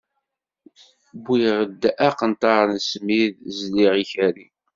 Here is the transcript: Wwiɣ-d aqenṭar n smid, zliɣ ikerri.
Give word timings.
Wwiɣ-d 1.21 1.81
aqenṭar 2.07 2.65
n 2.75 2.77
smid, 2.89 3.35
zliɣ 3.57 3.93
ikerri. 4.03 4.47